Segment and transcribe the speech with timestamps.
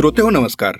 [0.00, 0.74] श्रोते हो नमस्कार.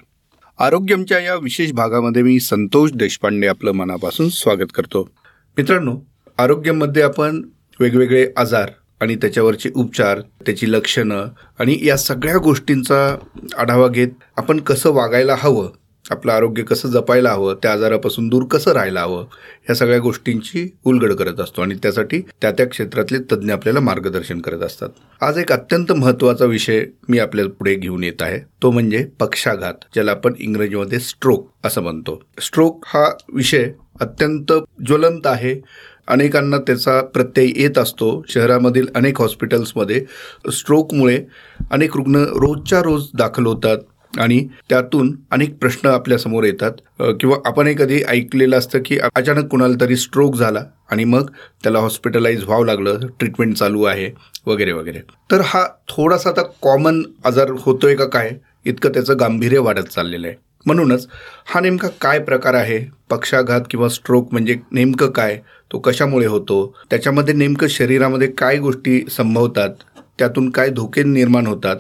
[0.58, 5.10] आरोग्यमच्या या विशेष भागामध्ये मी संतोष देशपांडे आपलं मनापासून स्वागत करतो.
[5.56, 5.96] मित्रांनो
[6.38, 7.42] आरोग्यमध्ये आपण
[7.80, 8.70] वेगवेगळे आजार
[9.00, 11.26] आणि त्याच्यावरचे उपचार त्याची लक्षणं
[11.58, 13.16] आणि या सगळ्या गोष्टींचा
[13.58, 15.70] आढावा घेत आपण कसं वागायला हवं
[16.10, 19.22] आपलं आरोग्य कसं जपायला हवं त्या आजारापासून दूर कसं राहायला हवं
[19.64, 24.62] ह्या सगळ्या गोष्टींची उलगड करत असतो आणि त्यासाठी त्या त्या क्षेत्रातले तज्ज्ञ आपल्याला मार्गदर्शन करत
[24.62, 24.88] असतात.
[25.20, 28.38] आज एक अत्यंत महत्त्वाचा विषय मी आपल्या पुढे घेऊन येत आहे.
[28.62, 32.22] तो म्हणजे पक्षाघात ज्याला आपण इंग्रजीमध्ये स्ट्रोक असं म्हणतो.
[32.40, 33.70] स्ट्रोक हा विषय
[34.00, 34.52] अत्यंत
[34.86, 35.60] ज्वलंत आहे.
[36.08, 38.22] अनेकांना त्याचा प्रत्यय येत असतो.
[38.28, 40.04] शहरामधील अनेक हॉस्पिटल्समध्ये
[40.52, 41.24] स्ट्रोकमुळे
[41.70, 43.78] अनेक रुग्ण रोजच्या रोज दाखल होतात.
[44.18, 46.72] आणि त्यातून अनेक प्रश्न आपल्यासमोर येतात.
[47.20, 51.30] किंवा आपण कधी ऐकलेलं असतं की अचानक कुणाला तरी स्ट्रोक झाला आणि मग
[51.62, 54.10] त्याला हॉस्पिटलाइज व्हावं लागलं ट्रीटमेंट चालू आहे
[54.46, 54.98] वगैरे वगैरे.
[55.30, 58.30] तर हा थोडासा आता कॉमन आजार होतोय का काय?
[58.64, 60.36] इतकं त्याचं गांभीर्य वाढत चाललेलं आहे.
[60.66, 61.06] म्हणूनच
[61.46, 62.78] हा नेमका काय प्रकार आहे?
[63.10, 65.40] पक्षाघात किंवा स्ट्रोक म्हणजे नेमकं काय?
[65.72, 66.74] तो कशामुळे होतो?
[66.90, 69.70] त्याच्यामध्ये नेमकं शरीरामध्ये काय गोष्टी संभवतात?
[70.18, 71.76] त्यातून काय धोके निर्माण होतात?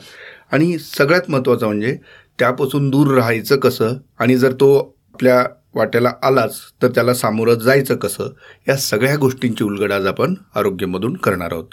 [0.52, 1.96] आणि सगळ्यात महत्त्वाचं म्हणजे
[2.40, 3.92] त्यापासून दूर राहायचं कसं?
[4.18, 8.32] आणि जर तो आपल्या वाट्याला आलाच तर त्याला सामोरं जायचं कसं?
[8.68, 11.64] या सगळ्या गोष्टींची उलगड आज आपण आरोग्यमधून करणार आहोत.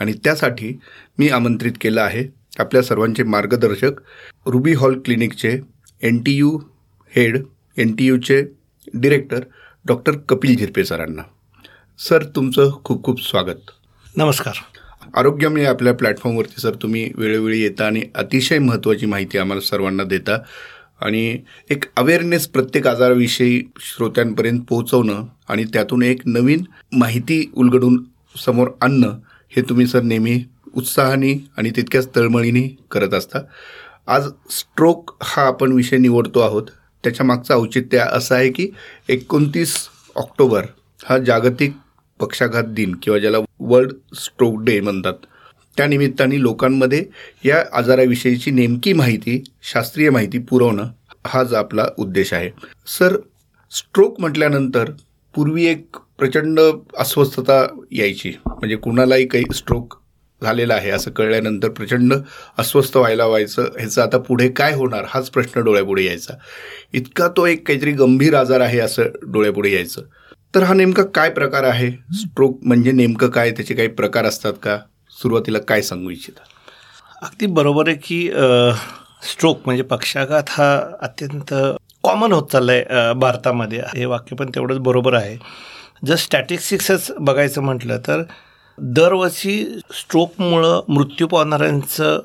[0.00, 0.78] आणि त्यासाठी
[1.18, 2.24] मी आमंत्रित केलं आहे
[2.58, 3.90] आपल्या सर्वांचे मार्गदर्शक
[4.46, 5.60] Ruby hall क्लिनिकचे
[6.02, 6.58] N T U
[7.16, 7.44] head
[7.76, 8.44] N T यूचे
[8.94, 9.40] director
[9.86, 11.22] doctor Kapil Zirpe सरांना.
[11.98, 13.70] सर तुमचं खूप खूप स्वागत.
[14.16, 14.54] नमस्कार.
[15.14, 20.38] आरोग्यम या आपल्या प्लॅटफॉर्मवरती सर तुम्ही वेळोवेळी येता आणि अतिशय महत्त्वाची माहिती आम्हाला सर्वांना देता.
[21.00, 21.38] आणि
[21.70, 28.04] एक अवेअरनेस प्रत्येक आजाराविषयी श्रोत्यांपर्यंत पोहोचवणं आणि त्यातून एक नवीन माहिती उलगडून
[28.46, 29.18] समोर आणणं
[29.56, 30.44] हे तुम्ही सर नेहमी
[30.74, 33.38] उत्साहाने आणि तितक्याच तळमळीने करत असता.
[34.06, 36.62] आज स्ट्रोक हा आपण विषय निवडतो आहोत.
[37.02, 38.70] त्याच्या मागचं औचित्य असं आहे की
[39.08, 39.76] एकोणतीस
[40.16, 40.62] ऑक्टोबर
[41.04, 41.72] हा जागतिक
[42.20, 45.14] पक्षाघात दिन किंवा ज्याला वर्ल्ड स्ट्रोक डे म्हणतात.
[45.76, 47.04] त्यानिमित्ताने लोकांमध्ये
[47.44, 50.84] या आजाराविषयीची नेमकी माहिती शास्त्रीय माहिती पुरवणं
[51.26, 52.50] हाच आपला उद्देश आहे.
[52.98, 53.16] सर
[53.70, 54.90] स्ट्रोक म्हटल्यानंतर
[55.34, 56.60] पूर्वी एक प्रचंड
[56.98, 58.32] अस्वस्थता यायची.
[58.46, 59.94] म्हणजे कुणालाही काही स्ट्रोक
[60.42, 62.14] झालेला आहे असं कळल्यानंतर प्रचंड
[62.58, 63.62] अस्वस्थ व्हायला व्हायचं.
[63.62, 66.34] ह्याचं आता पुढे काय होणार हाच प्रश्न डोळ्यापुढे यायचा.
[66.92, 70.02] इतका तो एक काहीतरी गंभीर आजार आहे असं डोळ्यापुढे यायचं.
[70.54, 71.90] तर हा नेमका काय प्रकार आहे?
[72.20, 73.50] स्ट्रोक म्हणजे नेमकं काय?
[73.50, 74.78] त्याचे काही प्रकार असतात का?
[75.16, 76.42] सुरुवातीला काय सांगू इच्छिता?
[77.22, 78.30] अगदी बरोबर आहे की
[79.30, 81.54] स्ट्रोक म्हणजे पक्षाघात हा अत्यंत
[82.04, 83.80] कॉमन होत चालला आहे भारतामध्ये.
[83.96, 85.36] हे वाक्य पण तेवढंच बरोबर आहे.
[86.06, 88.22] जर स्टॅटिस्टिक्सच बघायचं म्हटलं तर
[88.78, 92.20] दरवर्षी स्ट्रोकमुळं मृत्यू पावणाऱ्यांचं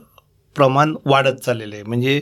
[0.55, 1.83] प्रमाण वाढत चाललेलं आहे.
[1.83, 2.21] म्हणजे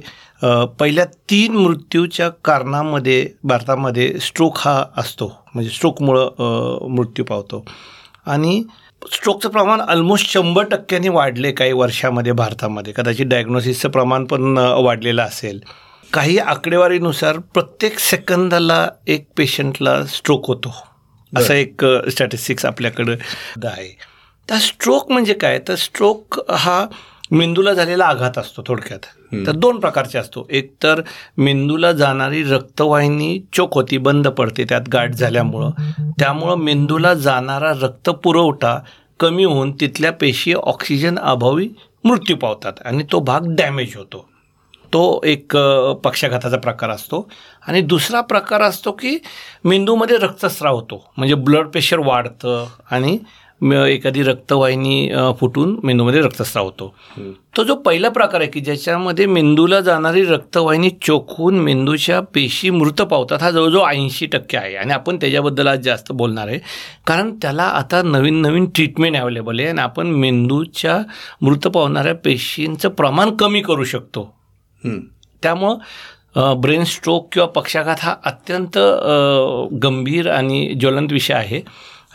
[0.79, 5.27] पहिल्या तीन मृत्यूच्या कारणामध्ये भारतामध्ये स्ट्रोक हा असतो.
[5.53, 7.63] म्हणजे स्ट्रोकमुळं मृत्यू पावतो.
[8.25, 8.63] आणि
[9.13, 12.93] स्ट्रोकचं प्रमाण ऑलमोस्ट शंभर टक्क्यांनी वाढले काही वर्षामध्ये भारतामध्ये.
[12.97, 15.59] कदाचित डायग्नोसिसचं प्रमाण पण वाढलेलं असेल.
[16.13, 20.73] काही आकडेवारीनुसार प्रत्येक सेकंदाला एक पेशंटला स्ट्रोक होतो.
[21.37, 23.15] असं एक स्टॅटिस्टिक्स आपल्याकडं
[23.63, 23.97] आहे.
[24.47, 25.59] त्या स्ट्रोक म्हणजे काय?
[25.67, 26.85] तर स्ट्रोक हा
[27.33, 28.99] मेंदूला झालेला आघात असतो थोडक्यात.
[29.47, 30.47] तर दोन प्रकारचे असतो.
[30.51, 31.01] एक तर
[31.37, 35.69] मेंदूला जाणारी रक्तवाहिनी चोक होती बंद पडते त्यात गाठ झाल्यामुळं.
[36.19, 38.79] त्यामुळं मेंदूला जाणारा रक्तपुरवठा
[39.19, 41.69] कमी होऊन तिथल्या पेशी ऑक्सिजन अभावी
[42.03, 44.29] मृत्यू पावतात आणि तो भाग डॅमेज होतो.
[44.93, 45.57] तो एक
[46.03, 47.29] पक्षाघाताचा प्रकार असतो.
[47.67, 49.17] आणि दुसरा प्रकार असतो की
[49.65, 51.13] मेंदूमध्ये रक्तस्राव होतो.
[51.17, 53.17] म्हणजे ब्लड प्रेशर वाढतं आणि
[53.71, 55.09] एखादी रक्तवाहिनी
[55.39, 56.93] फुटून मेंदूमध्ये रक्तस्राव होतो.
[57.57, 63.41] तो जो पहिला प्रकार आहे की ज्याच्यामध्ये मेंदूला जाणारी रक्तवाहिनी चोखून मेंदूच्या पेशी मृत पावतात
[63.41, 64.75] हा जवळजवळ ऐंशी टक्के आहे.
[64.75, 66.59] आणि आपण त्याच्याबद्दल आज जास्त बोलणार आहे.
[67.07, 70.97] कारण त्याला आता नवीन नवीन ट्रीटमेंट अवेलेबल आहे आणि आपण मेंदूच्या
[71.41, 74.33] मृत पावणाऱ्या पेशींचं प्रमाण कमी करू शकतो.
[75.43, 78.77] त्यामुळं ब्रेन स्ट्रोक किंवा पक्षाघात हा अत्यंत
[79.83, 81.61] गंभीर आणि ज्वलंत विषय आहे.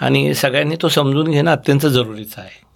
[0.00, 2.66] आणि सगळ्यांनी तो समजून घेणं अत्यंत जरुरीचं आहे.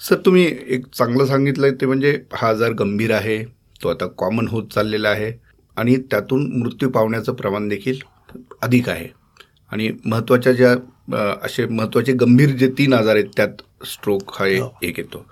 [0.00, 3.42] सर तुम्ही एक चांगलं सांगितलं ते म्हणजे हा आजार गंभीर आहे
[3.82, 5.32] तो आता कॉमन होत चाललेला आहे
[5.76, 7.98] आणि त्यातून मृत्यू पावण्याचं प्रमाण देखील
[8.62, 9.08] अधिक आहे.
[9.72, 10.74] आणि महत्त्वाच्या ज्या
[11.44, 14.70] असे महत्त्वाचे गंभीर जे तीन आजार आहेत त्यात स्ट्रोक हा एक हो.
[14.82, 15.24] येतो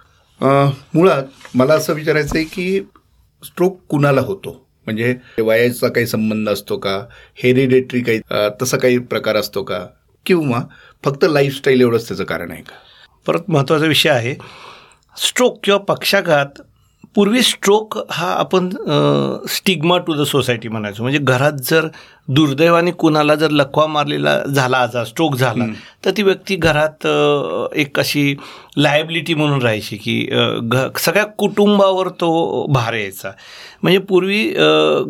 [0.94, 2.80] मुळात मला असं विचारायचं आहे की
[3.42, 4.50] स्ट्रोक कुणाला होतो?
[4.86, 6.98] म्हणजे वयाचा काही संबंध असतो का?
[7.36, 8.20] हेरिडेटरी काही
[8.62, 9.86] तसा काही प्रकार असतो का?
[10.28, 10.60] किंवा
[11.04, 12.74] फक्त लाईफस्टाईल एवढंच त्याचं कारण आहे का?
[13.26, 14.34] परत महत्त्वाचा विषय आहे.
[15.16, 16.60] स्ट्रोक किंवा पक्षाघात
[17.14, 18.68] पूर्वी स्ट्रोक हा आपण
[19.48, 21.02] स्टिग्मा टू द सोसायटी म्हणायचो.
[21.02, 21.88] म्हणजे घरात जर
[22.28, 25.64] दुर्दैवाने कुणाला जर लकवा मारलेला झाला आजार स्ट्रोक झाला
[26.04, 27.06] तर ती व्यक्ती घरात
[27.76, 28.34] एक अशी
[28.76, 30.20] लायबिलिटी म्हणून राहायची की
[30.62, 33.30] घ सगळ्या कुटुंबावर तो भार यायचा.
[33.82, 34.42] म्हणजे पूर्वी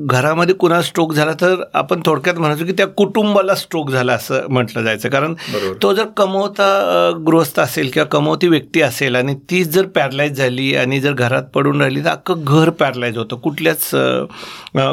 [0.08, 4.82] घरामध्ये कुणा स्ट्रोक झाला तर आपण थोडक्यात म्हणायचो की त्या कुटुंबाला स्ट्रोक झाला असं म्हटलं
[4.84, 5.08] जायचं.
[5.08, 5.34] कारण
[5.82, 11.00] तो जर कमवता गृहस्थ असेल किंवा कमवती व्यक्ती असेल आणि तीच जर पॅरलाईज झाली आणि
[11.00, 13.36] जर घरात पडून राहिली तर अख्खं घर पॅरलाईज होतं.
[13.36, 13.90] कुठल्याच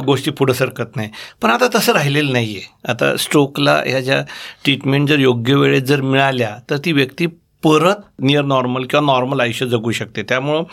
[0.05, 1.09] गोष्टी पुढं सरकत नाही.
[1.41, 4.21] पण आता तसं राहिलेलं नाही आहे आता स्ट्रोकला ह्या ज्या
[4.63, 7.27] ट्रीटमेंट जर योग्य वेळेत जर मिळाल्या तर ती व्यक्ती
[7.63, 10.23] परत नियर नॉर्मल किंवा नॉर्मल आयुष्य जगू शकते.
[10.29, 10.63] त्यामुळं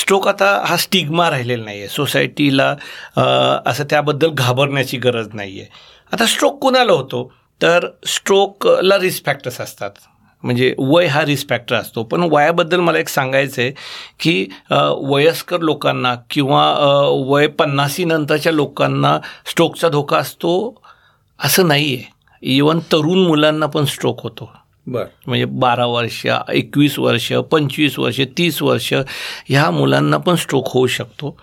[0.00, 2.68] स्ट्रोक आता हा स्टिग्मा राहिलेला नाही आहे सोसायटीला
[3.70, 5.68] असं त्याबद्दल घाबरण्याची गरज नाही आहे
[6.12, 7.30] आता स्ट्रोक कुणाला होतो?
[7.60, 9.90] तर स्ट्रोकला रिस्क फॅक्टर्स असतात.
[10.44, 12.02] म्हणजे वय हा रिस्क फॅक्टर असतो.
[12.02, 13.70] पण वयाबद्दल मला एक सांगायचं आहे
[14.20, 14.46] की
[15.10, 16.64] वयस्कर लोकांना किंवा
[17.28, 19.18] वय पन्नासीनंतरच्या लोकांना
[19.50, 20.82] स्ट्रोकचा धोका असतो
[21.38, 22.04] असं नाही आहे
[22.42, 24.52] इवन तरुण मुलांना पण स्ट्रोक होतो.
[24.86, 25.04] बरं.
[25.26, 28.94] म्हणजे बारा वर्ष एकवीस वर्ष पंचवीस वर्ष तीस वर्ष
[29.48, 31.40] ह्या मुलांना पण स्ट्रोक होऊ शकतो.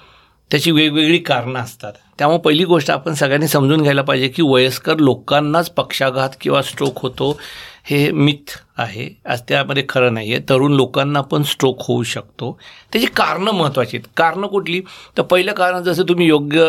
[0.52, 1.94] त्याची वेगवेगळी कारणं असतात.
[2.18, 7.40] त्यामुळे पहिली गोष्ट आपण सगळ्यांनी समजून घ्यायला पाहिजे की वयस्कर लोकांनाच पक्षाघात किंवा स्ट्रोक होतो.
[7.86, 9.08] हे मिथ आहे.
[9.26, 12.58] आज त्यामध्ये खरं नाही आहे तरुण लोकांना पण स्ट्रोक होऊ शकतो.
[12.92, 14.08] त्याची कारणं महत्त्वाची आहेत.
[14.18, 14.82] कारणं कुठली?
[15.18, 16.66] तर पहिलं कारण जसं तुम्ही योग्य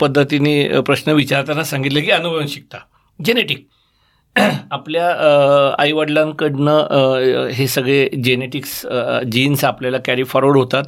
[0.00, 2.78] पद्धतीने प्रश्न विचारताना सांगितलं की अनुवंशिकता.
[3.24, 3.66] जेनेटिक
[4.70, 5.08] आपल्या
[5.78, 8.80] आईवडिलांकडनं हे सगळे जेनेटिक्स
[9.32, 10.84] जीन्स आपल्याला कॅरी फॉरवर्ड होतात.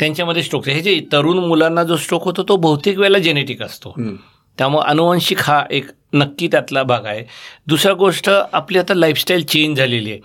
[0.00, 3.94] त्यांच्यामध्ये स्ट्रोक हे जे तरुण मुलांना जो स्ट्रोक होतो तो बहुतेक वेळेला जेनेटिक असतो.
[4.58, 7.24] त्यामुळं अनुवंशिक हा एक नक्की त्यातला भाग आहे.
[7.66, 10.20] दुसरा गोष्ट आपली आता लाईफस्टाईल चेंज झालेली आहे.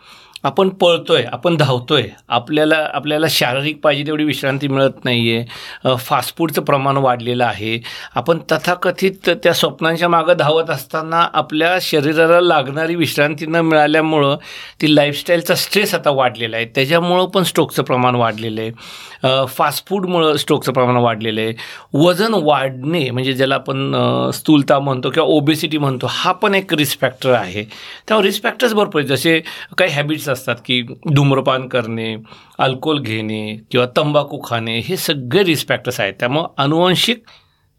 [0.46, 6.62] आपण पळतोय आपण धावतोय आपल्याला आपल्याला शारीरिक पाहिजे तेवढी विश्रांती मिळत नाही आहे फास्ट फूडचं
[6.64, 7.80] प्रमाण वाढलेलं आहे.
[8.16, 14.36] आपण तथाकथित त्या स्वप्नांच्या मागं धावत असताना आपल्या शरीराला लागणारी विश्रांती न मिळाल्यामुळं
[14.82, 16.66] ती लाईफस्टाईलचा स्ट्रेस आता वाढलेला आहे.
[16.76, 19.46] त्याच्यामुळं पण स्ट्रोकचं प्रमाण वाढलेलं आहे.
[19.56, 21.54] फास्ट फूडमुळं स्ट्रोकचं प्रमाण वाढलेलं आहे.
[21.94, 23.96] वजन वाढणे म्हणजे ज्याला आपण
[24.34, 27.64] स्थूलता म्हणतो किंवा ओबेसिटी म्हणतो हा पण एक रिस्क फॅक्टर आहे.
[28.08, 29.10] त्यामुळे रिस्क फॅक्टर्स भरपूर आहेत.
[29.10, 29.40] जसे
[29.78, 30.82] काही हॅबिट्स असतात की
[31.16, 32.16] धूम्रपान करणे
[32.60, 36.14] अल्कोहोल घेणे किंवा तंबाखू खाणे हे सगळे रिस्क फॅक्टर्स आहेत.
[36.20, 37.24] त्यामुळं अनुवंशिक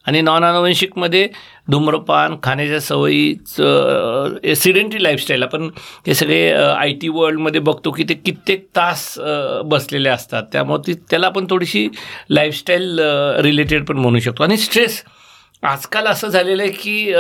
[0.07, 1.27] आणि नॉन अनुवंशिकमध्ये
[1.71, 5.69] धूम्रपान खाण्याच्या सवयीचं एसिडेंटरी लाईफस्टाईल आपण
[6.07, 9.13] हे सगळे आय टी वर्ल्डमध्ये बघतो की ते कित्येक तास
[9.65, 10.43] बसलेले असतात.
[10.53, 11.89] त्यामुळे ती त्याला आपण थोडीशी
[12.31, 12.99] लाईफस्टाईल
[13.45, 14.43] रिलेटेड पण म्हणू शकतो.
[14.43, 15.03] आणि स्ट्रेस
[15.63, 17.13] आजकाल असं झालेलं आहे की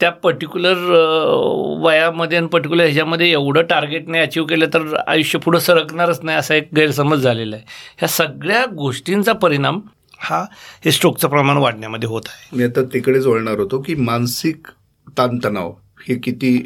[0.00, 0.76] त्या पर्टिक्युलर
[1.84, 6.54] वयामध्ये आणि पर्टिक्युलर ह्याच्यामध्ये एवढं टार्गेट नाही अचीव केलं तर आयुष्य पुढं सरकणारच नाही असा
[6.54, 7.64] एक गैरसमज झालेला आहे.
[7.98, 9.80] ह्या सगळ्या गोष्टींचा परिणाम
[10.18, 10.44] हा
[10.84, 12.56] हे स्ट्रोकचं प्रमाण वाढण्यामध्ये होत आहे.
[12.56, 14.66] मी आता तिकडेच वळणार होतो की मानसिक
[15.18, 15.72] ताणतणाव
[16.08, 16.56] हे किती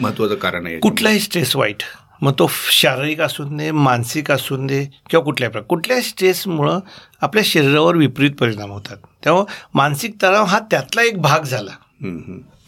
[0.00, 0.78] महत्वाचं कारण आहे?
[0.78, 1.82] कुठलाही स्ट्रेस वाईट.
[2.22, 6.78] मग तो शारीरिक असून दे मानसिक असून दे किंवा कुठल्या प्रकार कुठल्या स्ट्रेसमुळं
[7.20, 8.96] आपल्या शरीरावर विपरीत परिणाम होतात.
[9.24, 11.72] तेव्हा मानसिक तणाव हा त्यातला एक भाग झाला.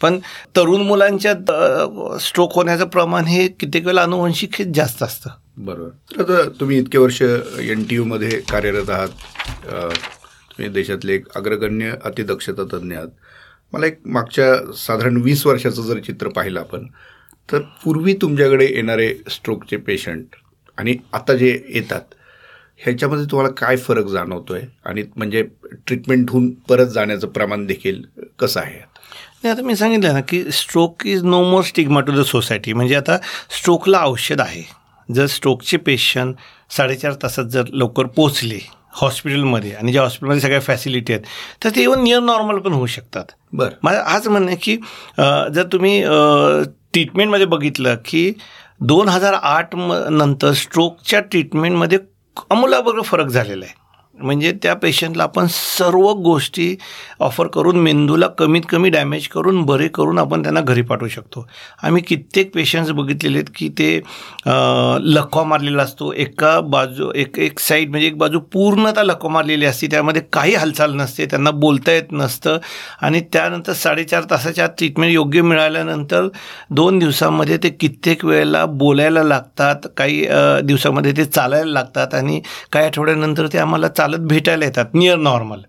[0.01, 0.19] पण
[0.55, 1.33] तरुण मुलांच्या
[2.19, 5.29] स्ट्रोक होण्याचं प्रमाण हे कित्येक वेळेला अनुवंशिक हे जास्त असतं.
[5.57, 5.89] बरोबर.
[6.11, 9.09] तर आता तुम्ही इतके वर्ष एन टी यूमध्ये कार्यरत आहात.
[10.51, 13.07] तुम्ही देशातले एक अग्रगण्य अतिदक्षता तज्ज्ञ आहात.
[13.73, 16.85] मला एक मागच्या साधारण वीस वर्षाचं जर चित्र पाहिलं आपण
[17.51, 20.35] तर पूर्वी तुमच्याकडे येणारे स्ट्रोकचे पेशंट
[20.77, 22.15] आणि आता जे येतात
[22.79, 25.41] ह्याच्यामध्ये तुम्हाला काय फरक जाणवतो आहे आणि म्हणजे
[25.87, 28.01] ट्रीटमेंट होऊन परत जाण्याचं प्रमाण देखील
[28.39, 28.79] कसं आहे?
[29.43, 32.95] नाही आता मी सांगितलं ना की stroke is no more stigma to the society म्हणजे
[32.95, 33.17] आता
[33.57, 34.63] स्ट्रोकला औषध आहे.
[35.09, 36.35] जर स्ट्रोकचे पेशंट
[36.71, 38.59] साडेचार तासात जर लवकर पोचले
[38.95, 41.25] हॉस्पिटलमध्ये आणि ज्या हॉस्पिटलमध्ये सगळ्या फॅसिलिटी आहेत
[41.63, 43.25] तर ते इव्हन नियर नॉर्मल पण होऊ शकतात.
[43.53, 43.75] बरं.
[43.83, 44.75] माझं आज म्हणणं की
[45.17, 46.01] जर तुम्ही
[46.93, 48.33] ट्रीटमेंटमध्ये बघितलं की
[48.81, 51.99] दोन हजार आठ म नंतर स्ट्रोकच्या ट्रीटमेंटमध्ये
[52.49, 53.88] अमूलाग्र फरक झालेला आहे.
[54.21, 56.75] म्हणजे त्या पेशंटला आपण सर्व गोष्टी
[57.19, 61.45] ऑफर करून मेंदूला कमीत कमी डॅमेज करून बरे करून आपण त्यांना घरी पाठवू शकतो.
[61.83, 63.95] आम्ही कित्येक पेशंट्स बघितलेले आहेत की ते
[65.15, 66.11] लखवा मारलेला असतो.
[66.13, 69.87] एका बाजू एक एक साईड म्हणजे एक बाजू पूर्णतः लखवा मारलेली असते.
[69.91, 71.25] त्यामध्ये काही हालचाल नसते.
[71.25, 72.57] त्यांना बोलता येत नसतं.
[73.01, 76.27] आणि त्यानंतर साडेचार तासाच्या ट्रीटमेंट योग्य मिळाल्यानंतर
[76.71, 79.87] दोन दिवसामध्ये ते कित्येक वेळेला बोलायला लागतात.
[79.97, 80.25] काही
[80.63, 82.13] दिवसामध्ये ते चालायला लागतात.
[82.13, 85.61] आणि काही आठवड्यानंतर ते आम्हाला चाल चालत भेटायला येतात नियर नॉर्मल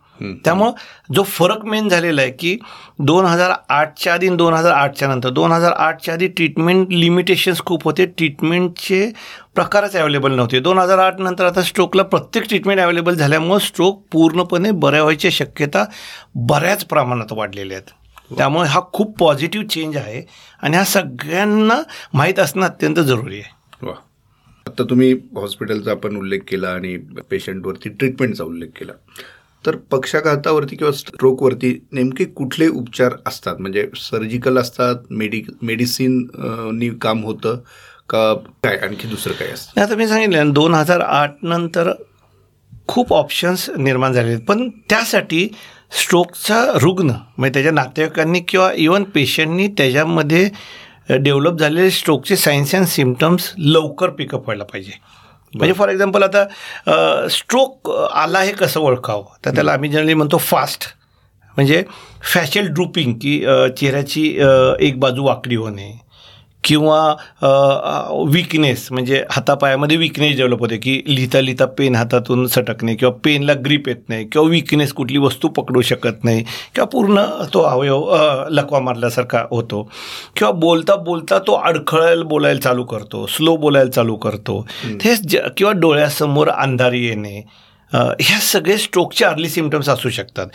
[0.45, 0.73] त्यामुळं
[1.15, 2.57] जो फरक मेन झालेला आहे की
[2.99, 7.85] दोन हजार आठच्या आधी दोन हजार आठच्या नंतर दोन हजार आठच्या आधी ट्रीटमेंट लिमिटेशन्स खूप
[7.85, 8.05] होते.
[8.07, 9.11] ट्रीटमेंटचे
[9.55, 10.61] प्रकारच अवेलेबल नव्हते.
[10.61, 15.85] दोन हजार आठ नंतर आता स्ट्रोकला प्रत्येक ट्रीटमेंट अवेलेबल झाल्यामुळं स्ट्रोक पूर्णपणे बऱ्या व्हायची शक्यता
[16.35, 18.37] बऱ्याच प्रमाणात वाढलेल्या आहेत.
[18.37, 20.23] त्यामुळे हा खूप पॉझिटिव्ह चेंज आहे
[20.63, 21.81] आणि हा सगळ्यांना
[22.15, 23.59] माहीत असणं अत्यंत जरुरी आहे.
[24.67, 26.97] आता तुम्ही हॉस्पिटलचा आपण उल्लेख केला आणि
[27.31, 28.93] पेशंटवरती ट्रीटमेंटचा उल्लेख केला.
[29.65, 33.57] तर पक्षाघातावरती किंवा स्ट्रोकवरती नेमके कुठले उपचार असतात?
[33.61, 37.59] म्हणजे सर्जिकल असतात मेडि मेडिसिननी काम होतं
[38.09, 38.33] का
[38.65, 38.77] काय?
[38.77, 39.81] आणखी दुसरं काय असतं?
[39.81, 41.93] आता मी सांगितलं दोन हजार आठ नंतर
[42.89, 44.41] खूप ऑप्शन्स निर्माण झाले आहेत.
[44.41, 45.49] पण त्यासाठी
[46.01, 50.49] स्ट्रोकचा रुग्ण म्हणजे त्याच्या नातेवाईकांनी किंवा इवन पेशंटनी त्याच्यामध्ये
[51.11, 54.93] डेव्हलप झालेले स्ट्रोकचे सायन्स अँड सिमटम्स लवकर पिकअप व्हायला पाहिजे.
[55.55, 59.25] म्हणजे फॉर एक्झाम्पल आता स्ट्रोक आला हे कसं ओळखावं?
[59.45, 60.85] तर त्याला आम्ही जनरली म्हणतो फास्ट
[61.57, 61.83] म्हणजे
[62.25, 63.39] फॅशल ड्रुपिंग की
[63.77, 64.27] चेहऱ्याची
[64.81, 65.91] एक बाजू वाकडी होणे
[66.65, 66.99] किंवा
[68.31, 73.89] विकनेस म्हणजे हातापायामध्ये विकनेस डेव्हलप होते की लिहिता लिहिता पेन हातातून सटकणे किंवा पेनला ग्रीप
[73.89, 77.25] येत नाही किंवा विकनेस कुठली वस्तू पकडू शकत नाही किंवा पूर्ण
[77.55, 78.15] तो अवयव
[78.51, 79.83] लकवा मारल्यासारखा होतो.
[80.37, 84.61] किंवा बोलता बोलता तो अडखळायला बोलायला चालू करतो स्लो बोलायला चालू करतो.
[85.05, 87.37] ज किंवा डोळ्यासमोर अंधारी येणे
[87.93, 90.47] ह्या सगळे स्ट्रोकचे अर्ली सिमटम्स असू शकतात.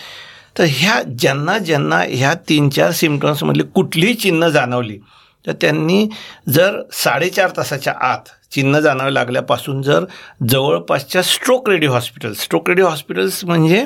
[0.57, 4.97] तर ह्या ज्यांना ज्यांना ह्या तीन चार सिमटम्समधली कुठलीही चिन्ह जाणवली
[5.47, 6.07] तर त्यांनी
[6.49, 10.05] जर साडेचार तासाच्या आत चिन्ह जाणवं लागल्यापासून जर
[10.49, 13.83] जवळपासच्या stroke radio hospitals stroke radio hospitals म्हणजे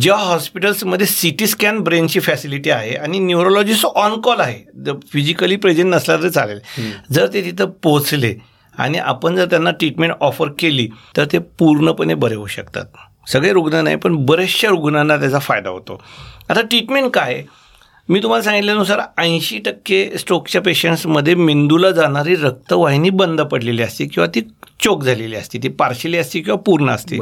[0.00, 5.94] ज्या हॉस्पिटल्समध्ये सी टी स्कॅन ब्रेनची फॅसिलिटी आहे आणि न्यूरोलॉजिस्ट ऑन कॉल आहे फिजिकली प्रेझेंट
[5.94, 6.60] नसला तरी चालेल.
[7.12, 8.34] जर ते तिथं पोहोचले
[8.74, 12.84] आणि आपण जर त्यांना ट्रीटमेंट ऑफर केली तर ते पूर्णपणे बरे होऊ शकतात.
[13.28, 16.00] सगळे रुग्ण नाही पण बऱ्याचशा रुग्णांना त्याचा फायदा होतो.
[16.50, 17.42] आता ट्रीटमेंट काय?
[18.08, 24.40] मी तुम्हाला सांगितल्यानुसार ऐंशी टक्के स्ट्रोकच्या पेशंट्समध्ये मेंदूला जाणारी रक्तवाहिनी बंद पडलेली असते किंवा ती
[24.80, 25.58] चोक झालेली असते.
[25.62, 27.18] ती पार्शली असते किंवा पूर्ण असते.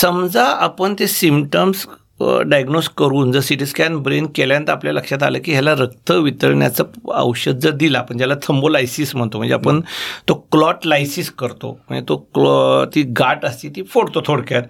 [0.00, 1.86] समजा आपण ते सिमटम्स
[2.20, 6.84] डायग्नोज करून जर सी टी स्कॅन ब्रेन केल्यानंतर आपल्या लक्षात आलं की ह्याला रक्त वितळण्याचं
[7.14, 9.80] औषध जर दिलं आपण ज्याला थंबोलायसिस म्हणतो म्हणजे आपण
[10.28, 14.62] तो क्लॉट लायसिस करतो म्हणजे तो क्लॉ ती गाठ असते ती फोडतो थोडक्यात.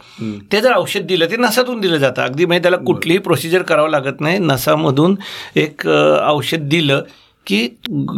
[0.52, 2.22] ते जर औषध दिलं ते नसातून दिलं जातं.
[2.22, 4.38] अगदी म्हणजे त्याला कुठलीही प्रोसिजर करावं लागत नाही.
[4.38, 5.16] नसामधून
[5.56, 7.02] एक औषध दिलं
[7.46, 7.66] की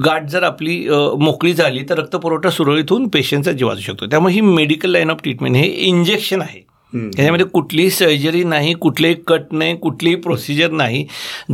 [0.05, 0.79] गाठ जर आपली
[1.21, 4.07] मोकळी झाली तर रक्तपुरवठा सुरळीत होऊन पेशंटचा जीव वाचू शकतो.
[4.07, 6.61] त्यामुळे ही मेडिकल लाईन ऑफ ट्रीटमेंट हे इंजेक्शन आहे.
[6.97, 11.05] त्याच्यामध्ये कुठलीही सर्जरी नाही कुठलेही कट नाही कुठलीही प्रोसिजर नाही.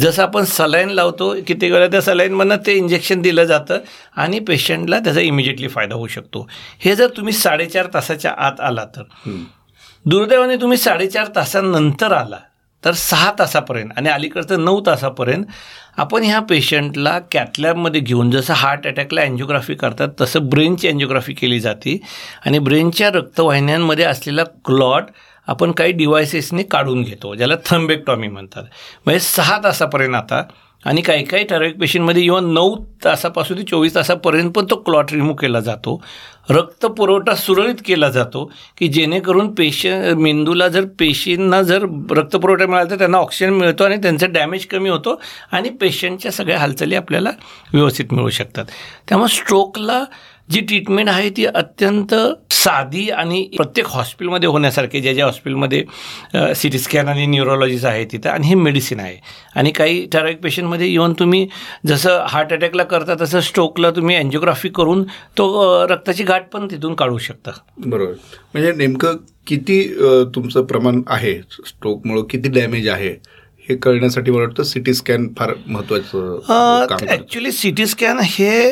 [0.00, 3.78] जसं आपण सलाईन लावतो किती वेळा त्या सलाईनमधनं ते इंजेक्शन दिलं जातं
[4.16, 6.46] आणि पेशंटला त्याचा इमिजिएटली फायदा होऊ शकतो.
[6.80, 9.02] हे जर तुम्ही साडेचार तासाच्या आत आला तर.
[10.06, 12.38] दुर्दैवाने तुम्ही साडेचार तासानंतर आला
[12.84, 15.44] तर सहा तासापर्यंत आणि अलीकडचं नऊ तासापर्यंत
[15.98, 21.98] आपण ह्या पेशंटला कॅथलॅबमध्ये घेऊन जसं हार्ट अटॅकला अँजिओग्राफी करतात तसं ब्रेनची अँजिओग्राफी केली जाते.
[22.46, 25.10] आणि ब्रेनच्या रक्तवाहिन्यांमध्ये असलेला क्लॉट
[25.48, 28.64] आपण काही डिव्हायसेसने काढून घेतो ज्याला थंबेक्टॉमी म्हणतात.
[29.06, 30.42] म्हणजे सहा तासापर्यंत आता
[30.84, 35.36] आणि काही काही ठराविक पेशंटमध्ये इव्हन नऊ तासापासून ते चोवीस तासापर्यंत पण तो क्लॉट रिमूव्ह
[35.40, 36.00] केला जातो.
[36.50, 38.44] रक्त पुरवठा सुरळीत केला जातो
[38.78, 39.84] की जेणेकरून पेश
[40.16, 45.20] मेंदूला जर पेशींना जर रक्तपुरवठा मिळाला तर त्यांना ऑक्सिजन मिळतो आणि त्यांचं डॅमेज कमी होतो
[45.52, 47.30] आणि पेशंटच्या सगळ्या हालचाली आपल्याला
[47.72, 48.64] व्यवस्थित मिळू शकतात.
[49.08, 50.02] त्यामुळे स्ट्रोकला
[50.52, 52.14] जी ट्रीटमेंट आहे ती अत्यंत
[52.52, 55.82] साधी आणि प्रत्येक हॉस्पिटलमध्ये होण्यासारखे ज्या ज्या हॉस्पिटलमध्ये
[56.56, 59.16] सी टी स्कॅन आणि न्युरोलॉजीज आहे तिथं आणि हे मेडिसिन आहे.
[59.54, 61.46] आणि काही ठराविक पेशंटमध्ये येऊन तुम्ही
[61.86, 65.02] जसं हार्ट अटॅकला करता तसं स्ट्रोकला तुम्ही अँजिओग्राफी करून
[65.38, 67.50] तो रक्ताची गाठ पण तिथून काढू शकता.
[67.78, 68.12] बरोबर.
[68.54, 69.16] म्हणजे नेमकं
[69.46, 69.82] किती
[70.34, 71.34] तुमचं प्रमाण आहे?
[71.66, 73.14] स्ट्रोकमुळं किती डॅमेज आहे?
[73.68, 78.70] हे कळण्यासाठी मला वाटतं सिटी स्कॅन फार महत्वाचं ॲक्च्युली सिटी स्कॅन हे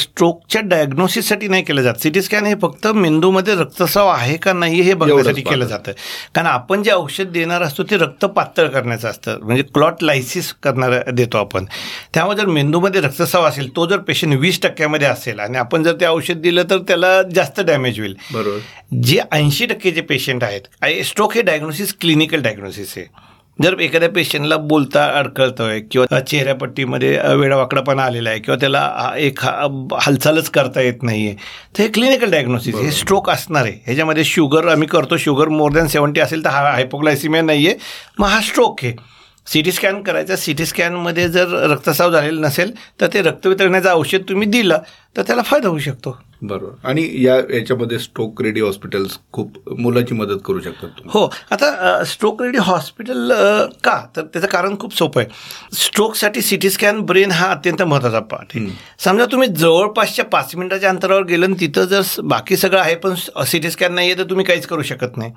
[0.00, 1.94] स्ट्रोकच्या डायग्नोसिससाठी नाही केलं जात.
[2.02, 5.92] सिटी स्कॅन हे फक्त मेंदूमध्ये रक्तस्राव आहे का नाही हे बघण्यासाठी केलं जातं.
[6.34, 9.38] कारण आपण जे औषध देणार असतो ते रक्त पातळ करण्याचं असतं.
[9.42, 11.64] म्हणजे क्लॉट लायसिस करणार देतो आपण.
[12.14, 16.06] त्यामुळे जर मेंदूमध्ये रक्तस्राव असेल तो जर पेशंट वीस टक्क्यामध्ये असेल आणि आपण जर ते
[16.06, 18.14] औषध दिलं तर त्याला जास्त डॅमेज होईल.
[18.32, 18.58] बरोबर.
[19.02, 23.06] जे ऐंशी टक्के जे पेशंट आहेत स्ट्रोक हे डायग्नोसिस क्लिनिकल डायग्नोसिस आहे.
[23.58, 30.80] जर एखाद्या पेशंटला बोलता अडकळतोय किंवा चेहऱ्यापट्टीमध्ये वेडावाकडापणा आलेला आहे किंवा त्याला एक हालचालच करता
[30.80, 31.36] येत नाही आहे
[31.78, 33.72] तर हे क्लिनिकल डायग्नोसिस हे स्ट्रोक असणार आहे.
[33.86, 37.76] ह्याच्यामध्ये शुगर आम्ही करतो शुगर मोर दॅन सेवन्टी असेल तर हा हायपोग्लायसिमिया नाही आहे
[38.18, 38.94] मग हा स्ट्रोक आहे.
[39.46, 40.36] सी टी स्कॅन करायचा.
[40.36, 44.78] सी टी स्कॅनमध्ये जर रक्तस्राव झालेला नसेल तर ते रक्त वितरण्याचं औषध तुम्ही दिलं
[45.16, 46.18] तर त्याला फायदा होऊ शकतो.
[46.42, 46.88] बरोबर.
[46.88, 50.88] आणि या याच्यामध्ये स्ट्रोक रेडी हॉस्पिटल्स खूप मुलाची मदत करू शकतात.
[51.06, 51.30] हो.
[51.50, 53.32] आता स्ट्रोक रेडी हॉस्पिटल
[53.84, 54.06] का?
[54.16, 55.30] तर त्याचं कारण खूप सोपं आहे.
[55.76, 58.66] स्ट्रोकसाठी सी टी स्कॅन ब्रेन हा अत्यंत महत्त्वाचा पार्ट आहे.
[58.98, 63.14] समजा तुम्ही जवळपासच्या पाच मिनिटाच्या अंतरावर गेलं तिथं जर बाकी सगळं आहे पण
[63.46, 65.32] सी टी स्कॅन नाही आहे तर तुम्ही काहीच करू शकत नाही.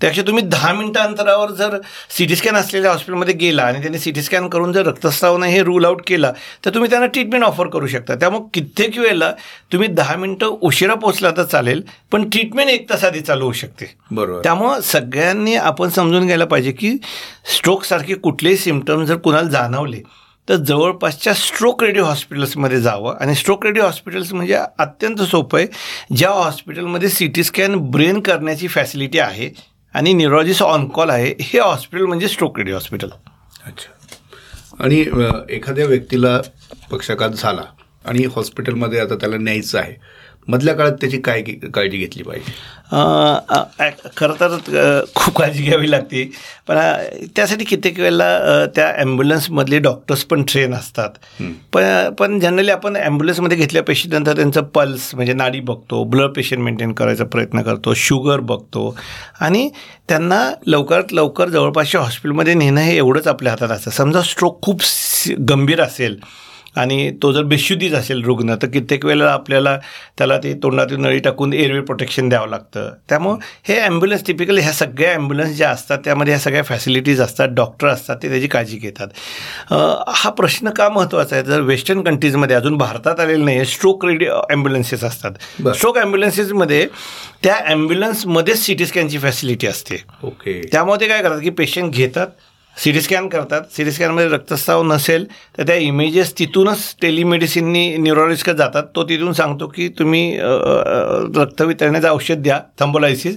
[0.00, 1.76] त्यापेक्षा तुम्ही दहा मिनिटं अंतरावर जर
[2.10, 5.54] सी टी स्कॅन असलेल्या हॉस्पिटलमध्ये गेला आणि त्यांनी सी टी स्कॅन करून जर रक्तस्राव नाही
[5.54, 6.32] हे रूल आउट केला
[6.64, 8.14] तर तुम्ही त्यांना ट्रीटमेंट ऑफर करू शकता.
[8.14, 9.30] त्यामुळे कित्येक वेळेला
[9.72, 13.86] तुम्ही दहा मिनिटं उशिरा पोचला तर चालेल पण ट्रीटमेंट एक तास आधी चालू होऊ शकते.
[14.10, 14.42] बरोबर.
[14.42, 16.92] त्यामुळं सगळ्यांनी आपण समजून घ्यायला पाहिजे की
[17.54, 20.00] स्ट्रोकसारखे कुठलेही सिमटम जर कुणाला जाणवले
[20.48, 23.16] तर जवळपासच्या स्ट्रोक रेडिओ हॉस्पिटल्समध्ये जावं.
[23.20, 25.66] आणि स्ट्रोक रेडिओ हॉस्पिटल्स म्हणजे अत्यंत सोपं आहे.
[26.16, 29.50] ज्या हॉस्पिटलमध्ये सी टी स्कॅन ब्रेन करण्याची फॅसिलिटी आहे
[29.96, 31.32] आणि न्यूरोलॉजिस्ट ऑन कॉल आहे.
[31.40, 33.08] हे हॉस्पिटल म्हणजे स्ट्रोक रेडी हॉस्पिटल
[33.66, 33.92] अच्छा.
[34.84, 35.04] आणि
[35.50, 36.40] एखाद्या व्यक्तीला
[36.90, 37.62] पक्षाघात झाला
[38.04, 39.94] आणि हॉस्पिटलमध्ये आता त्याला न्यायचं आहे
[40.48, 41.42] मधल्या काळात त्याची काय
[41.74, 42.52] काळजी घेतली पाहिजे?
[44.16, 44.56] खरं तर
[45.14, 46.22] खूप काळजी घ्यावी लागते.
[46.68, 46.76] पण
[47.36, 51.10] त्यासाठी कित्येक वेळेला त्या ॲम्ब्युलन्समधले डॉक्टर्स पण ट्रेन असतात.
[51.72, 56.92] पण पण जनरली आपण ॲम्ब्युलन्समध्ये घेतल्या पेशंटनंतर त्यांचं पल्स म्हणजे नाडी बघतो ब्लड प्रेशर मेंटेन
[56.92, 58.96] करायचा प्रयत्न करतो शुगर बघतो.
[59.40, 59.68] आणि
[60.08, 63.90] त्यांना लवकरात लवकर जवळपासच्या हॉस्पिटलमध्ये नेणं हे एवढंच आपल्या हातात असतं.
[63.90, 64.82] समजा स्ट्रोक खूप
[65.48, 66.18] गंभीर असेल
[66.76, 69.76] आणि तो जर बेशुद्धीच असेल रुग्ण तर कित्येक वेळेला आपल्याला
[70.18, 72.90] त्याला ते तोंडातून नळी टाकून एअरवे प्रोटेक्शन द्यावं लागतं.
[73.08, 77.88] त्यामुळं हे ॲम्ब्युलन्स टिपिकली ह्या सगळ्या ॲम्ब्युलन्स ज्या असतात त्यामध्ये ह्या सगळ्या फॅसिलिटीज असतात डॉक्टर
[77.88, 79.08] असतात ते त्याची काळजी घेतात.
[80.08, 81.44] हा प्रश्न का महत्त्वाचा आहे?
[81.44, 85.32] जर वेस्टर्न कंट्रीजमध्ये अजून भारतात आलेलं नाही आहे स्ट्रोक रेडी ॲम्ब्युलन्सेस असतात.
[85.66, 86.86] स्ट्रोक ॲम्ब्युलन्सेसमध्ये
[87.42, 90.02] त्या ॲम्ब्युलन्समध्येच सी टी स्कॅनची फॅसिलिटी असते.
[90.24, 90.60] ओके.
[90.72, 92.26] त्यामुळे ते काय करतात की पेशंट घेतात
[92.76, 93.62] सी टी स्कॅन करतात.
[93.72, 95.24] सी टी स्कॅनमध्ये रक्तस्राव नसेल
[95.58, 98.82] तर त्या इमेजेस तिथूनच टेलिमेडिसिननी न्यूरोलॉजिस्टकडे जातात.
[98.96, 100.38] तो तिथून सांगतो की तुम्ही
[101.36, 103.36] रक्त वितरण्याचं औषध द्या थंबोलायसिस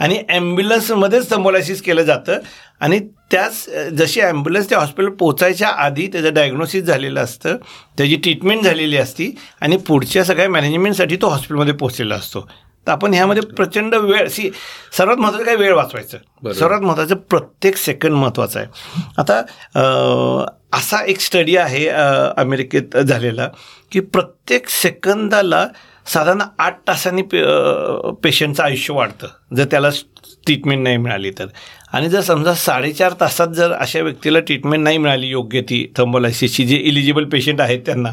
[0.00, 2.38] आणि ॲम्ब्युलन्समध्येच थंबोलायसिस केलं जातं.
[2.80, 2.98] आणि
[3.30, 7.56] त्याच जशी ॲम्ब्युलन्स त्या हॉस्पिटल पोचायच्या आधी त्याचं डायग्नोसिस झालेलं असतं
[7.98, 9.30] त्याची ट्रीटमेंट झालेली असती
[9.60, 12.48] आणि पुढच्या सगळ्या मॅनेजमेंटसाठी तो हॉस्पिटलमध्ये पोहोचलेला असतो.
[12.86, 14.50] तर आपण ह्यामध्ये प्रचंड वेळ सी
[14.96, 15.56] सर्वात महत्त्वाचं काय?
[15.56, 16.52] वेळ वाचवायचं.
[16.52, 18.68] सर्वात महत्त्वाचं प्रत्येक सेकंड महत्त्वाचा आहे.
[19.18, 19.42] आता
[20.72, 23.48] असा एक स्टडी आहे अमेरिकेत झालेला
[23.92, 25.66] की प्रत्येक सेकंदाला
[26.06, 27.42] साधारण आठ तासांनी पे
[28.22, 29.26] पेशंटचं आयुष्य वाढतं.
[29.56, 29.88] जर त्याला
[30.46, 31.46] ट्रीटमेंट नाही मिळाली तर.
[31.92, 36.76] आणि जर समजा साडेचार तासात जर अशा व्यक्तीला ट्रीटमेंट नाही मिळाली योग्य ती थंबोलायसिसची जे
[36.80, 38.10] इलिजिबल पेशंट आहेत त्यांना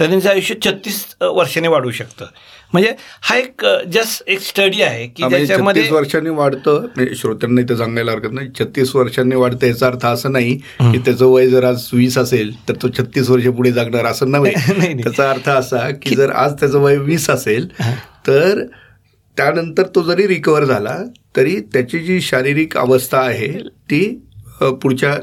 [0.00, 2.26] तर त्यांचं आयुष्य छत्तीस वर्षाने वाढू शकतं.
[2.72, 8.12] म्हणजे हा एक जस्ट एक स्टडी आहे की म्हणजे ज्याच्यामध्ये वर्षांनी वाढतं श्रोत्यांना इथं सांगायला
[8.12, 8.48] हरकत नाही.
[8.58, 12.74] छत्तीस वर्षांनी वाढतं याचा अर्थ असं नाही की त्याचं वय जर आज वीस असेल तर
[12.82, 14.52] तो छत्तीस वर्ष पुढे जगणार असं नव्हे.
[14.68, 14.94] नाही.
[15.02, 17.68] त्याचा अर्थ असा की जर आज त्याचं वय वीस असेल
[18.28, 18.62] तर
[19.38, 20.96] त्यानंतर तो जरी रिकवर झाला
[21.36, 23.52] तरी त्याची जी शारीरिक अवस्था आहे
[23.90, 24.00] ती
[24.82, 25.14] पुढच्या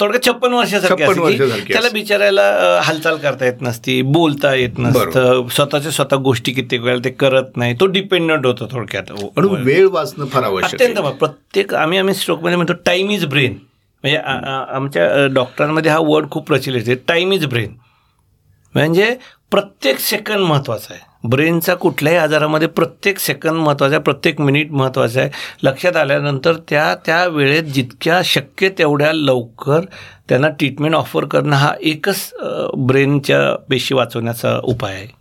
[0.00, 1.88] थोडक्यात छप्पन वर्षासारखी 56 असते की वर्षासारखी त्याला.
[1.92, 2.42] बिचारायला
[2.84, 7.74] हालचाल करता येत नसती बोलता येत नसतं स्वतःच्या स्वतः गोष्टी कित्येक वेळेला ते करत नाही
[7.80, 9.12] तो डिपेंडंट होतो थोडक्यात.
[9.12, 13.52] म्हणून वेळ वाचणं फार आवश्यक अत्यंत प्रत्येक आम्ही आम्ही स्ट्रोकमध्ये म्हणतो टाईम इज ब्रेन
[14.04, 17.72] म्हणजे आमच्या डॉक्टरांमध्ये हा वर्ड खूप प्रचलित आहे टाईम इज ब्रेन
[18.74, 19.14] म्हणजे
[19.50, 21.08] प्रत्येक सेकंद महत्त्वाचा आहे.
[21.24, 25.30] ब्रेनचा कुठल्याही आजारामध्ये प्रत्येक सेकंद महत्त्वाचा आहे प्रत्येक मिनिट महत्त्वाचं आहे.
[25.62, 29.80] लक्षात आल्यानंतर त्या त्या वेळेत जितक्या शक्य तेवढ्या लवकर
[30.28, 32.34] त्यांना ट्रीटमेंट ऑफर करणं हा एकच
[32.78, 35.19] ब्रेनच्या पेशी वाचवण्याचा उपाय आहे.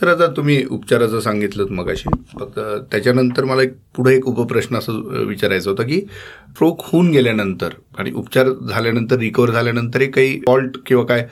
[0.00, 2.08] सर आता तुम्ही उपचाराचं सांगितलं मगाशी.
[2.40, 2.58] फक्त
[2.92, 8.48] त्याच्यानंतर मला एक पुढे एक उपप्रश्न असं विचारायचं होतं की स्ट्रोक होऊन गेल्यानंतर आणि उपचार
[8.70, 11.26] झाल्यानंतर रिकवर झाल्यानंतर काही फॉल्ट किंवा काय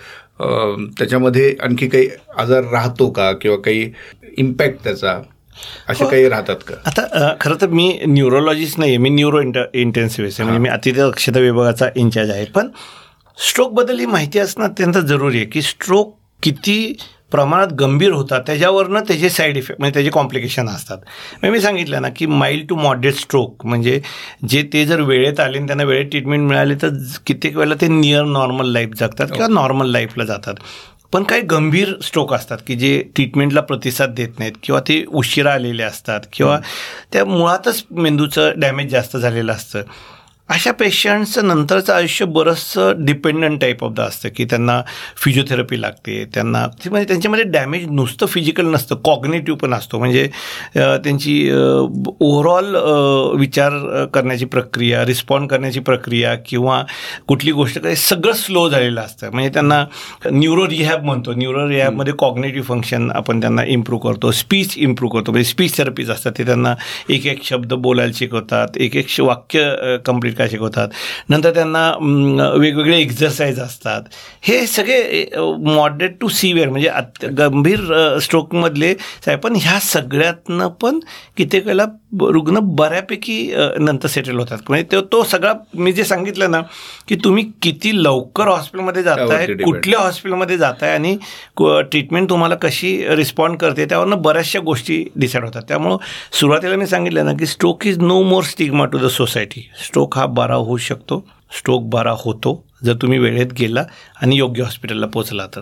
[0.98, 3.32] त्याच्यामध्ये आणखी काही आजार राहतो का?
[3.32, 3.90] किंवा काही
[4.38, 5.18] इम्पॅक्ट त्याचा?
[5.88, 6.74] असे काही राहतात का?
[6.86, 10.50] आता खरं तर मी न्यूरोलॉजिस्ट नाही आहे मी न्यूरो इंट इंटेन्सिव्हिस्ट आहे.
[10.50, 12.44] म्हणजे मी अतिथय दक्षता विभागाचा इंचार्ज आहे.
[12.44, 12.68] पण
[13.38, 16.96] स्ट्रोकबद्दल ही माहिती असणं अत्यंत जरुरी आहे की स्ट्रोक किती
[17.32, 20.98] प्रमाणात गंभीर होतात त्याच्यावरनं त्याचे साईड इफेक्ट म्हणजे त्याचे कॉम्प्लिकेशन असतात.
[21.32, 24.00] म्हणजे मी सांगितलं ना की माइल्ड टू मॉडरेट स्ट्रोक म्हणजे
[24.48, 26.88] जे ते जर वेळेत आले आणि त्यांना वेळेत ट्रीटमेंट मिळाली तर
[27.26, 30.54] कित्येक वेळेला ते नियर नॉर्मल लाईफ जगतात किंवा नॉर्मल लाईफला जातात.
[31.12, 35.82] पण काही गंभीर स्ट्रोक असतात की जे ट्रीटमेंटला प्रतिसाद देत नाहीत किंवा ते उशिरा आलेले
[35.82, 36.58] असतात किंवा
[37.12, 39.82] त्या मुळातच मेंदूचं डॅमेज जास्त झालेलं असतं.
[40.48, 44.80] अशा पेशंटचं नंतरचं आयुष्य बरंचसं डिपेंडंट टाईप ऑफ द असतं की त्यांना
[45.22, 49.98] फिजिओथेरपी लागते त्यांना म्हणजे त्यांच्यामध्ये डॅमेज नुसतं फिजिकल नसतं कॉग्नेटिव्ह पण असतो.
[49.98, 50.26] म्हणजे
[50.76, 52.76] त्यांची ओव्हरऑल
[53.38, 53.72] विचार
[54.14, 56.82] करण्याची प्रक्रिया रिस्पॉन्ड करण्याची प्रक्रिया किंवा
[57.28, 59.30] कुठली गोष्ट काही सगळं स्लो झालेलं असतं.
[59.32, 59.84] म्हणजे त्यांना
[60.30, 61.32] न्यूरो रिहॅब म्हणतो.
[61.36, 64.30] न्यूरो रिहॅबमध्ये कॉग्नेटिव्ह फंक्शन आपण त्यांना इम्प्रूव्ह करतो.
[64.32, 65.32] स्पीच इम्प्रूव्ह करतो.
[65.32, 66.32] म्हणजे स्पीच थेरपीज असतात.
[66.38, 66.74] ते त्यांना
[67.10, 68.76] एक एक शब्द बोलायला शिकवतात.
[68.76, 70.88] एक एक वाक्य कंप्लीट काय शिकवतात
[71.28, 71.90] नंतर त्यांना
[72.54, 74.02] वेगवेगळे एक्झरसाईज असतात.
[74.42, 75.24] हे सगळे
[75.64, 79.40] मॉडरेट टू सिव्हिअर म्हणजे गंभीर स्ट्रोकमधले साहेब.
[79.40, 80.98] पण ह्या सगळ्यातनं पण
[81.36, 83.36] कित्येक वेळेला रुग्ण बऱ्यापैकी
[83.80, 84.58] नंतर सेटल होतात.
[84.68, 86.60] म्हणजे तो तो सगळा मी जे सांगितलं ना
[87.08, 91.16] की तुम्ही किती लवकर हॉस्पिटलमध्ये जाताय कुठल्या हॉस्पिटलमध्ये जाताय आणि
[91.60, 95.62] ट्रीटमेंट तुम्हाला कशी रिस्पॉन्ड करते त्यावरनं बऱ्याचशा गोष्टी डिसाईड होतात.
[95.68, 95.96] त्यामुळं
[96.32, 100.26] सुरुवातीला मी सांगितलं ना की stroke is no more stigma to the society stroke हा
[100.28, 101.24] बरा होऊ शकतो.
[101.58, 103.84] स्ट्रोक बरा होतो जर तुम्ही वेळेत गेला
[104.22, 105.60] आणि योग्य हॉस्पिटलला पोचला तर.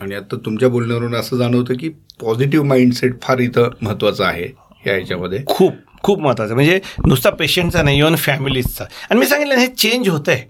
[0.00, 1.88] आणि आता तुमच्या बोलण्यावरून असं जाणवतं की
[2.20, 4.48] पॉझिटिव्ह माइंडसेट फार इथं महत्त्वाचं आहे.
[4.84, 9.66] या ह्याच्यामध्ये खूप खूप महत्त्वाचं म्हणजे नुसता पेशंटचा नाही इव्हन फॅमिलीजचा आणि मी सांगितलं हे
[9.68, 10.44] चेंज होतं आहे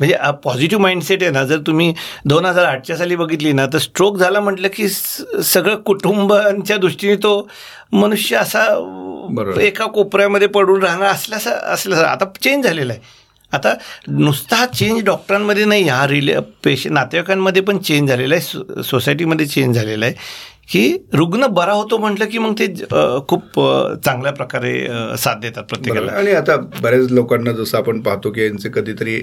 [0.00, 1.92] म्हणजे पॉझिटिव्ह माइंडसेट आहे ना जर तुम्ही
[2.24, 7.48] दोन हजार आठच्या साली बघितली ना तर स्ट्रोक झाला म्हटलं की सगळं कुटुंबांच्या दृष्टीने तो
[7.92, 8.64] मनुष्य असा
[9.62, 13.02] एका कोपऱ्यामध्ये पडून राहणार असल्यास असल्यास आता चेंज झालेला आहे.
[13.52, 13.72] आता
[14.08, 19.74] नुसता हा चेंज डॉक्टरांमध्ये नाही हा रिले पेश नातेवाईकांमध्ये पण चेंज झालेला आहे सोसायटीमध्ये चेंज
[19.76, 20.14] झालेला आहे.
[20.68, 22.66] की रुग्ण बरा होतो म्हटलं की मग ते
[23.28, 23.60] खूप
[24.04, 24.74] चांगल्या प्रकारे
[25.18, 26.12] साथ देतात प्रत्येकाला.
[26.12, 29.20] आणि आता बऱ्याच लोकांना जसं आपण पाहतो की यांचे कधीतरी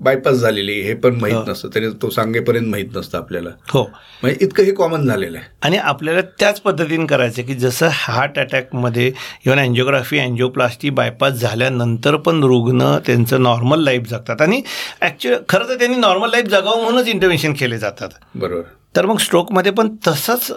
[0.00, 1.42] बायपास झालेली हे पण माहीत हो.
[1.48, 1.68] नसतं.
[1.74, 3.50] तरी तो सांगेपर्यंत माहीत नसतं आपल्याला.
[3.72, 3.82] हो.
[4.22, 5.46] म्हणजे इतकं हे कॉमन झालेलं आहे.
[5.62, 9.06] आणि आपल्याला त्याच पद्धतीने करायचं की जसं हार्ट अटॅकमध्ये
[9.46, 14.42] इव्हन अँजिओग्राफी अँजिओप्लास्टी बायपास झाल्यानंतर पण रुग्ण त्यांचं नॉर्मल लाईफ जगतात.
[14.42, 14.62] आणि
[15.00, 18.08] ॲक्च्युअली खरं तर त्यांनी नॉर्मल लाईफ जगावं म्हणूनच इंटरव्हेन्शन केले जातात.
[18.34, 18.62] बरोबर.
[18.96, 20.50] तर मग स्ट्रोकमध्ये पण तसंच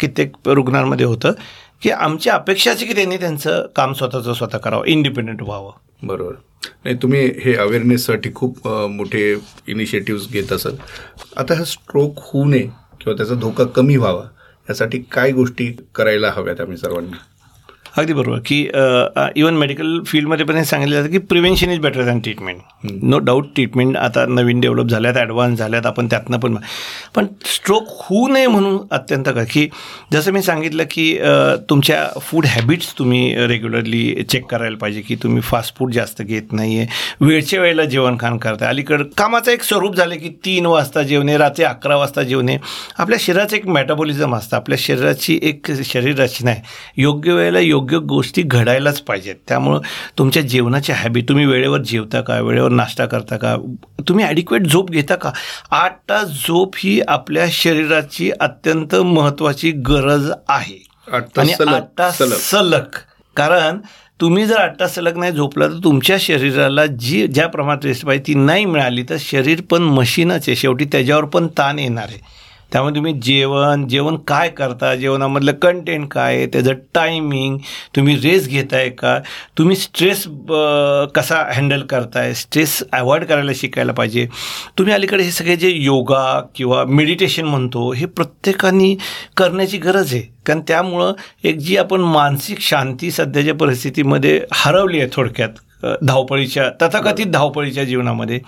[0.00, 1.32] कित्येक रुग्णांमध्ये होतं
[1.82, 5.72] की आमची अपेक्षा की त्यांनी त्यांचं काम स्वतःचं स्वतः करावं इंडिपेंडेंट व्हावं.
[6.02, 6.32] बरोबर.
[6.84, 9.34] नाही तुम्ही हे अवेअरनेससाठी खूप मोठे
[9.66, 10.76] इनिशिएटिव्ह घेत असाल.
[11.36, 12.68] आता हा स्ट्रोक होऊ नये
[13.00, 14.24] किंवा त्याचा धोका कमी व्हावा
[14.68, 17.16] यासाठी काय गोष्टी करायला हव्यात आम्ही सर्वांनी?
[17.96, 18.38] अगदी बरोबर.
[18.46, 18.58] की
[19.40, 23.46] इवन मेडिकल फील्डमध्ये पण हे सांगितलं जातं की prevention is better than treatment no doubt
[23.54, 26.56] treatment आता नवीन डेव्हलप झाल्यात ॲडव्हान्स झाल्यात आपण त्यातनं पण
[27.14, 29.68] पण स्ट्रोक होऊ नये म्हणून अत्यंत का की
[30.12, 31.06] जसं मी सांगितलं की
[31.70, 36.78] तुमच्या फूड हॅबिट्स तुम्ही रेग्युलरली चेक करायला पाहिजे की तुम्ही फास्ट फूड जास्त घेत नाही
[36.78, 38.68] आहे वेळच्या वेळेला जेवण खाण करताय.
[38.68, 42.56] अलीकडं कामाचं एक स्वरूप झालं की तीन वाजता जेवणे रात्री अकरा वाजता जेवणे.
[42.98, 44.56] आपल्या शरीराचं एक मेटाबॉलिझम असतं.
[44.56, 46.62] आपल्या शरीराची एक शरीर रचना आहे.
[46.96, 49.34] योग्य वेळेला योग्य योग्य गोष्टी घडायलाच पाहिजेत.
[49.48, 49.80] त्यामुळं
[50.18, 52.40] तुमच्या जेवणाची हॅबिट तुम्ही वेळेवर जेवता का?
[52.40, 53.56] वेळेवर नाश्ता करता का?
[54.08, 55.30] तुम्ही ॲडिक्वेट झोप घेता का?
[55.70, 60.84] आठ तास झोप ही आपल्या शरीराची अत्यंत महत्त्वाची गरज आहे.
[61.38, 62.96] आणि आठ तास सलग.
[63.36, 63.78] कारण
[64.20, 68.24] तुम्ही जर आठ तास सलग नाही झोपला तर तुमच्या शरीराला जी ज्या प्रमाणात रेस्ट पाहिजे
[68.26, 70.56] ती नाही मिळाली तर शरीर पण मशीनच आहे.
[70.56, 72.35] शेवटी त्याच्यावर पण ताण येणार आहे.
[72.72, 74.94] त्यामुळे तुम्ही जेवण जेवण काय करता?
[74.96, 76.46] जेवणामधलं कंटेंट काय आहे?
[76.46, 77.58] त्याचं टायमिंग
[77.96, 79.18] तुम्ही रेस घेताय का?
[79.58, 80.24] तुम्ही स्ट्रेस
[81.14, 82.32] कसा हँडल करताय?
[82.34, 84.26] स्ट्रेस अवॉइड करायला शिकायला पाहिजे.
[84.78, 88.94] तुम्ही अलीकडे हे सगळे जे योगा किंवा मेडिटेशन म्हणतो हे प्रत्येकाने
[89.36, 90.22] करण्याची गरज आहे.
[90.46, 91.12] कारण त्यामुळं
[91.44, 95.48] एक जी आपण मानसिक शांती सध्याच्या परिस्थितीमध्ये हरवली आहे थोडक्यात.
[95.82, 98.38] धावपळीच्या तथाकथित धावपळीच्या जीवनामध्ये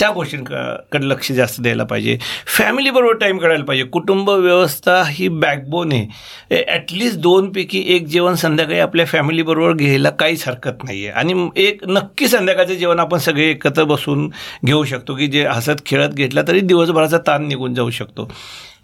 [0.00, 2.16] त्या गोष्टींकडे लक्ष जास्त द्यायला पाहिजे.
[2.56, 3.84] फॅमिलीबरोबर टाईम काढायला पाहिजे.
[3.84, 6.64] कुटुंब व्यवस्था ही बॅकबोन आहे.
[6.68, 12.28] ॲटलिस्ट दोनपैकी एक जेवण संध्याकाळी आपल्या फॅमिलीबरोबर घ्यायला काहीच हरकत नाही आहे आणि एक नक्की
[12.28, 14.28] संध्याकाळचं जेवण आपण सगळे एकत्र बसून
[14.66, 18.30] घेऊ शकतो की जे हसत खेळत घेतला तरी दिवसभराचा ताण निघून जाऊ शकतो.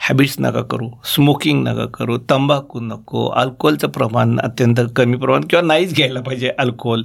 [0.01, 5.95] हॅबिट्स नका करू स्मोकिंग नका करू तंबाखू नको अल्कोहोलचं प्रमाण अत्यंत कमी प्रमाण किंवा नाहीच
[5.95, 7.05] घ्यायला पाहिजे अल्कोहोल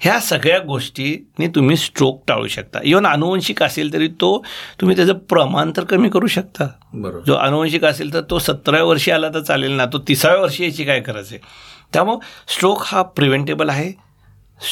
[0.00, 2.78] ह्या सगळ्या गोष्टीने तुम्ही स्ट्रोक टाळू शकता.
[2.84, 4.44] इव्हन अनुवंशिक असेल तरी तो
[4.80, 6.68] तुम्ही त्याचं प्रमाण तर कमी करू शकता.
[6.94, 7.24] बरोबर.
[7.26, 10.84] जो अनुवंशिक असेल तर तो सतराव्या वर्षी आला तर चालेल ना तो तिसाव्या वर्षी याची
[10.84, 11.46] काय करायचं आहे?
[11.92, 13.92] त्यामुळं स्ट्रोक हा प्रिव्हेंटेबल आहे.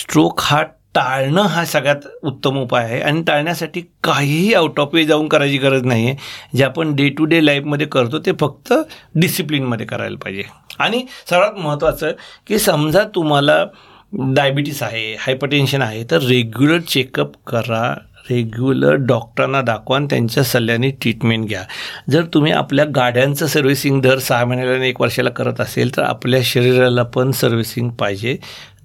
[0.00, 0.62] स्ट्रोक हा
[0.98, 3.00] टाळणं हा सगळ्यात उत्तम उपाय आहे.
[3.00, 6.16] आणि टाळण्यासाठी काहीही आउट ऑफ वे जाऊन करायची गरज नाही आहे
[6.56, 8.72] जे आपण डे टू डे लाईफमध्ये करतो ते फक्त
[9.14, 10.42] डिसिप्लिनमध्ये करायला पाहिजे.
[10.78, 12.10] आणि सर्वात महत्त्वाचं
[12.46, 13.64] की समजा तुम्हाला
[14.12, 17.94] डायबिटीस आहे हायपरटेन्शन आहे तर रेग्युलर चेकअप करा.
[18.30, 21.62] रेग्युलर डॉक्टरांना दाखवा आणि त्यांच्या सल्ल्याने ट्रीटमेंट घ्या.
[22.10, 27.02] जर तुम्ही आपल्या गाड्यांचं सर्व्हिसिंग दर सहा महिन्याला एक वर्षाला करत असेल तर आपल्या शरीराला
[27.02, 28.36] पण सर्व्हिसिंग पाहिजे.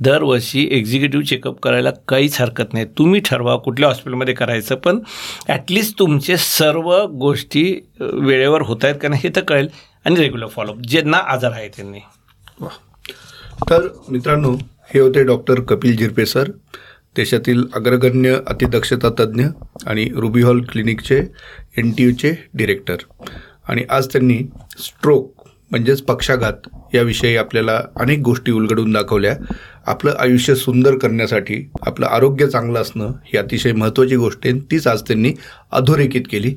[0.04, 2.86] दरवर्षी एक्झिक्युटिव्ह चेकअप करायला काहीच हरकत नाही.
[2.98, 5.00] तुम्ही ठरवा कुठल्या हॉस्पिटलमध्ये करायचं पण
[5.48, 7.64] ॲटलिस्ट तुमचे सर्व गोष्टी
[8.00, 9.68] वेळेवर होत आहेत का नाही हे तर कळेल.
[10.06, 12.00] आणि रेग्युलर फॉलोअप ज्यांना आजार आहे त्यांनी.
[13.70, 14.52] तर मित्रांनो
[14.94, 16.50] हे होते डॉक्टर कपिल झिरपे सर
[17.16, 19.46] देशातील अग्रगण्य अतिदक्षता तज्ज्ञ
[19.88, 21.18] आणि रुबी हॉल क्लिनिकचे
[21.78, 22.96] एन टी यूचे डिरेक्टर
[23.70, 24.38] आणि आज त्यांनी
[24.78, 29.36] स्ट्रोक म्हणजेच पक्षाघात याविषयी आपल्याला अनेक गोष्टी उलगडून दाखवल्या.
[29.88, 31.56] आपलं आयुष्य सुंदर करण्यासाठी
[31.88, 34.60] आपलं आरोग्य चांगलं असणं ही अतिशय महत्त्वाची गोष्ट आहे.
[34.72, 35.34] तीच आज त्यांनी
[35.72, 36.56] अधोरेखित केली.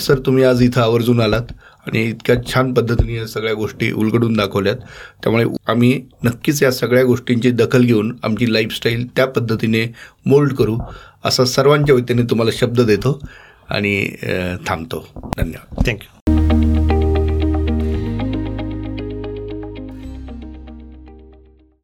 [0.00, 1.52] सर तुम्ही आज इथं आवर्जून आलात
[1.86, 4.76] आणि इतक्या छान पद्धतीने या सगळ्या गोष्टी उलगडून दाखवल्यात.
[5.22, 9.84] त्यामुळे आम्ही नक्कीच या सगळ्या गोष्टींची दखल घेऊन आमची लाईफस्टाईल त्या पद्धतीने
[10.26, 10.78] मोल्ड करू
[11.24, 13.18] असा सर्वांच्या वतीने तुम्हाला शब्द देतो
[13.68, 14.08] आणि
[14.66, 15.06] थांबतो.
[15.36, 15.86] धन्यवाद.
[15.86, 16.15] थँक्यू